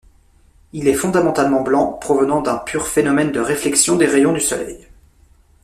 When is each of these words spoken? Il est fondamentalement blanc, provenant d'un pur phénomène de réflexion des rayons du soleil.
Il 0.73 0.87
est 0.87 0.95
fondamentalement 0.95 1.61
blanc, 1.61 1.93
provenant 2.01 2.41
d'un 2.41 2.57
pur 2.57 2.87
phénomène 2.87 3.31
de 3.31 3.39
réflexion 3.39 3.97
des 3.97 4.07
rayons 4.07 4.33
du 4.33 4.39
soleil. 4.41 4.87